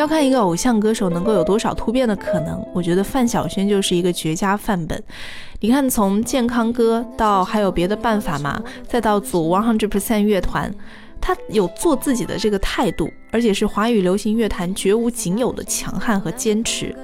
[0.00, 5.00] 要看一个偶像歌手能够有多少突变的可能，我觉得范晓萱就是一个绝佳范本。
[5.60, 8.62] 你看，从健康歌到还有别的办法吗？
[8.88, 10.74] 再到组 One Hundred Percent 乐团，
[11.20, 16.96] 他有做自己的这个态度，而且是华语流行乐坛绝无仅有的强悍和坚持。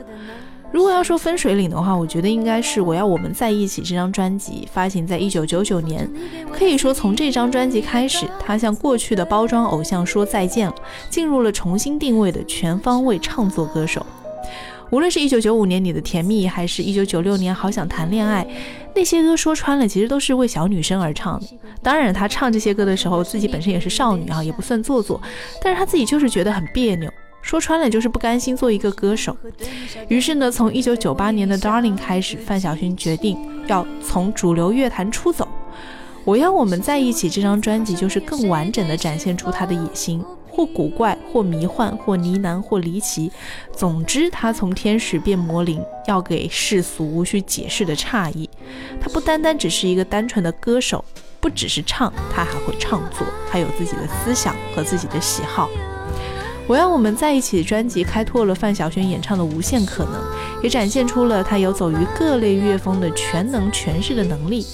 [0.72, 6.10] 如果要说分水岭的话，我觉得应该是《我要我们在一起》这张专辑发行在一九九九年。
[6.52, 10.74] 可以说，从这张专辑开始，他向过去的包装偶像说再见了，
[11.08, 14.04] 进入了重新定位的全方位唱作歌手。
[14.90, 18.44] 无论是一九九五年《你的甜蜜》，还是一九九六年《好想谈恋爱》，
[18.94, 21.46] 那些歌说穿了，其实都是为小女生而唱的。
[21.82, 25.21] 当然，他唱这些歌的时候，自己本身也是少女啊，也不算做作，
[25.60, 27.10] 但是他自己就是觉得很别扭。
[27.46, 29.36] 说穿了就是不甘心做一个歌手，
[30.09, 35.47] 于是呢，从一九九八年的《Darling》开始，范晓萱决定要从主流乐坛出走。
[36.25, 43.31] 我要我们在一起这张专辑就是更完整的展现出他的野心，或古怪，或迷幻，或呢喃，或离奇。
[43.72, 48.50] 总之，他从天使变魔灵，要给世俗无需解释的诧异。
[49.00, 51.05] 他不单单只是一个单纯的歌手，
[51.38, 55.70] 不只是唱，他还会创作，他有自己的思想和自己的喜好。
[56.69, 60.14] 我要我们在一起专辑开拓了范晓萱演唱的无限可能，
[60.62, 64.67] 也展现出了她游走于各类乐风的全能诠释的能力。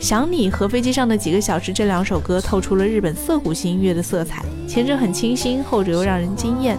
[0.00, 6.76] 想你和飞机上的几个小时这两首歌透出了日本涩谷新音乐的色彩，前者很清新，后者又让人惊艳。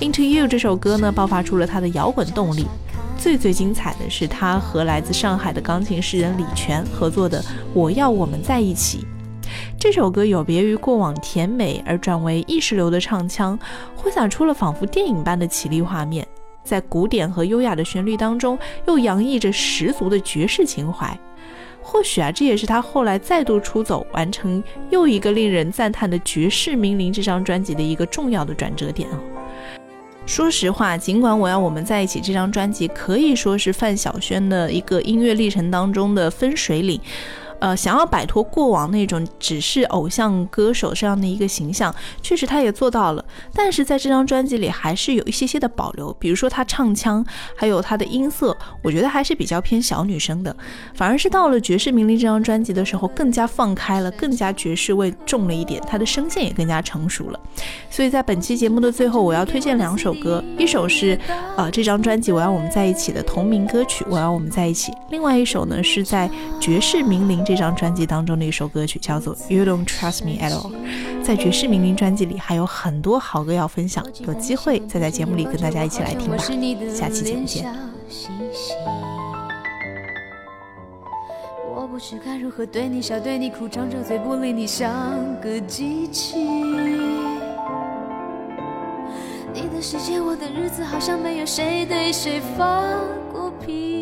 [0.00, 2.66] Into You 这首歌呢，爆发出了它的摇滚动力。
[3.16, 7.40] 最最精彩的是他和来自上海的钢琴诗人李泉合作的
[7.72, 8.98] 《我要我们在一起》。
[9.84, 13.58] 这首歌有别于过往甜美而转为意识流的唱腔，
[13.94, 16.26] 挥洒出了仿佛电影般的绮丽画面，
[16.62, 21.14] 在古典和优雅的旋律当中，又洋溢着十足的爵士情怀。
[21.82, 29.20] 或许啊，这也是他后来再度出走，完成又一个令人赞叹的绝世名伶这张专辑的一个重要的转折点啊。
[30.24, 36.98] 说实话，尽管我要我们在一起这张专辑可以说是范晓萱的一个音乐历程当中的分水岭。
[37.64, 43.24] 呃，想要摆脱过往那种只是偶像歌手这样的一个形象，确实他也做到了。
[43.54, 47.24] 但是在这张专辑里，还是有一些些的保留，比如说他唱腔，
[47.56, 50.54] 还有他的音色，我觉得还是比较偏小女生的。
[50.92, 57.40] 反而是到了《爵士名伶》这张专辑的时候，更加放开了，更加爵士味重了一点，他的声线也更加成熟了。
[57.88, 61.18] 所以在本期节目的最后，我要推荐两首歌，一首是
[61.56, 66.28] 呃这张专辑《我要我们在一起》的同名歌曲《我要我们在一起》，另外一首呢是在
[66.60, 67.53] 《爵士名伶》这。
[67.54, 70.72] 这张专辑当中的一首歌曲叫做《You Don't Trust Me at All》，
[71.22, 76.36] 在爵士名伶专辑里还有很多好歌要分享，有机会再在节目里跟大家一起来听吧。
[76.36, 77.64] 下期节目见。
[81.76, 84.92] 我不知该如何对你笑，对你哭，张着嘴不理你，像
[85.40, 86.36] 个机器。
[89.54, 92.82] 你的世界，我的日子，好像没有谁对谁发
[93.32, 93.93] 过脾气。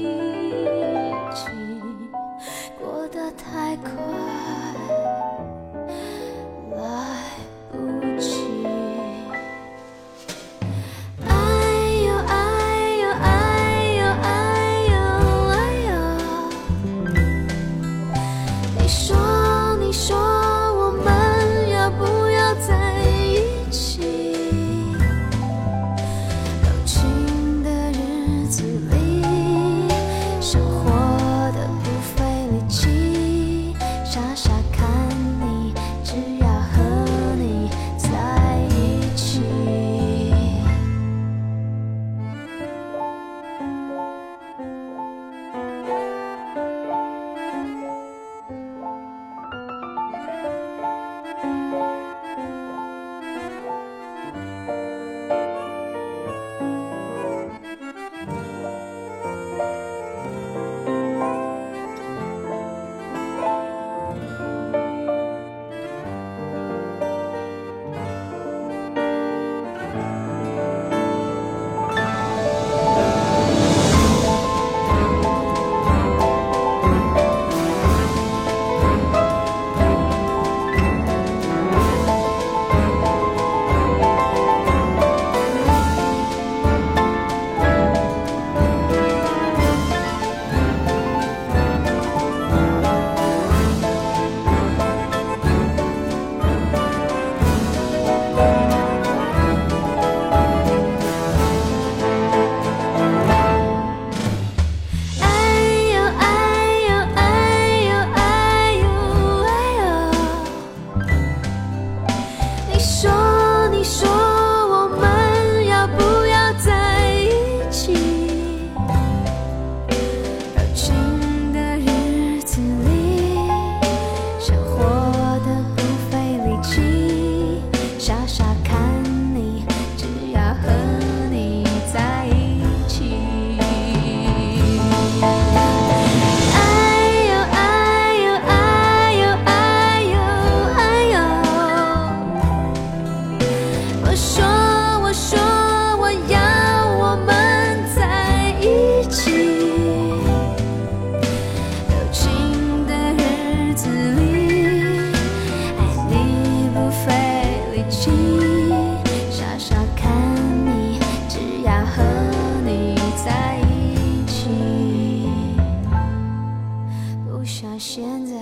[167.84, 168.36] 现在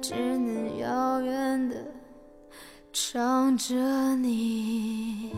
[0.00, 1.76] 只能遥远的
[2.92, 5.30] 唱着你。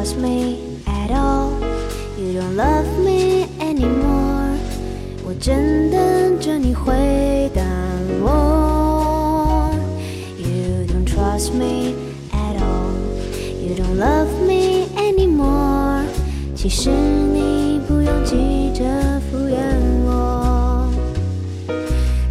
[0.00, 1.52] trust me at all.
[2.16, 4.56] You don't love me anymore.
[5.22, 7.62] 我正等着你回答
[8.22, 9.70] 我。
[10.38, 11.94] You don't trust me
[12.32, 12.94] at all.
[13.60, 16.06] You don't love me anymore.
[16.54, 18.82] 其实你不用急着
[19.30, 19.60] 敷衍
[20.06, 20.90] 我，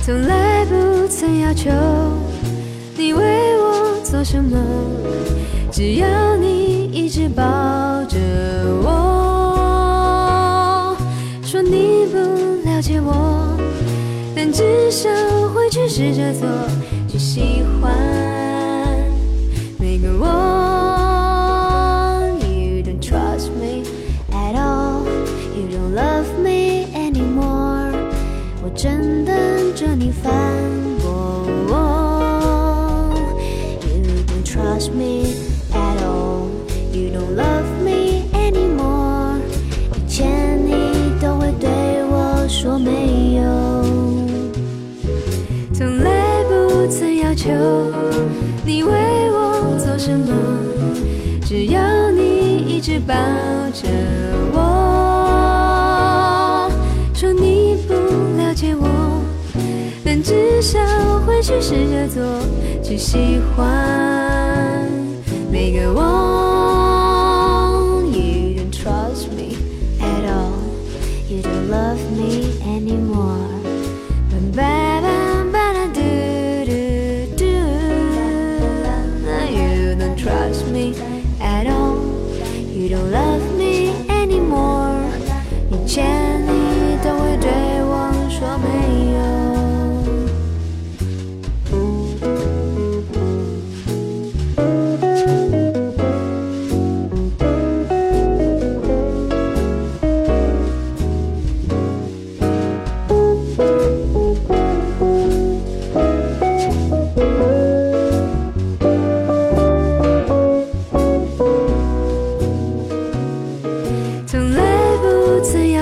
[0.02, 1.70] 从来不曾要求
[2.98, 4.58] 你为我做什么。
[5.72, 6.59] 只要你一
[7.11, 7.43] 一直抱
[8.05, 8.17] 着
[8.85, 10.07] 我，
[11.43, 12.17] 说你不
[12.65, 13.59] 了解我，
[14.33, 15.11] 但至少
[15.53, 16.49] 会去试着做，
[17.09, 17.93] 去喜欢
[19.77, 20.25] 每个我。
[22.47, 23.83] You don't trust me
[24.31, 25.03] at all,
[25.57, 27.91] you don't love me anymore。
[28.63, 29.35] 我正等
[29.75, 30.31] 着你反
[31.03, 33.13] 驳我。
[33.83, 35.30] You don't trust me
[52.91, 53.87] 直抱着
[54.53, 54.59] 我，
[57.15, 57.95] 说你不
[58.37, 59.23] 了解我，
[60.05, 60.77] 但至少
[61.25, 62.21] 会去试着做，
[62.83, 64.20] 去喜欢。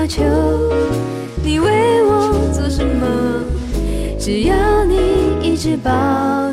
[0.09, 0.23] 求
[1.43, 3.05] 你为我做什么，
[4.17, 4.95] 只要你
[5.39, 5.91] 一直抱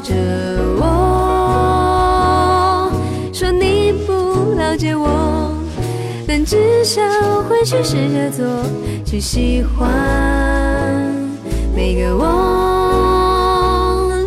[0.00, 0.12] 着
[0.78, 0.84] 我，
[3.32, 5.50] 说你不了解我，
[6.28, 7.00] 但至少
[7.48, 8.46] 会去试着做，
[9.06, 9.82] 去喜欢
[11.74, 12.24] 每个我。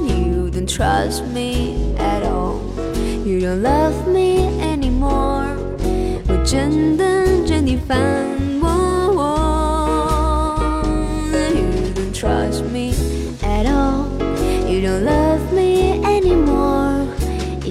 [0.08, 2.56] You don't trust me at all,
[3.24, 5.46] you don't love me anymore.
[6.28, 7.96] 我正等着你反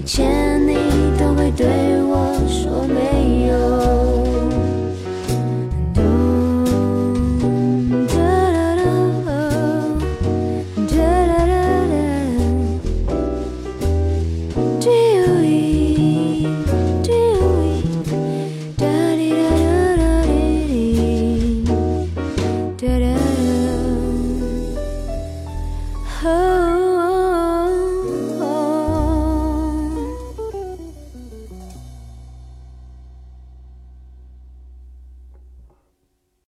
[0.08, 0.57] 前